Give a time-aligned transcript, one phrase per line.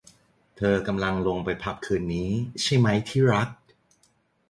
[0.57, 3.49] เธอกำลังลงไปผับคืนนี้ใช่ไหมที่รัก?